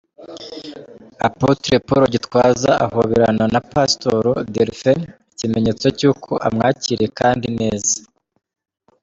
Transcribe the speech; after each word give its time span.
Apotre 1.27 1.75
Paul 1.87 2.03
Gitwaza 2.13 2.71
ahoberana 2.85 3.43
na 3.53 3.59
Pastor 3.71 4.23
Delphin, 4.53 4.99
ikimenyetso 5.33 5.87
cy'uko 5.97 6.31
amwakiriye 6.47 7.09
kandi 7.19 7.47
neza. 7.59 7.95